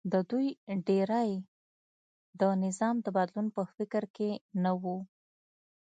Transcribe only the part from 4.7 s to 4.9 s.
و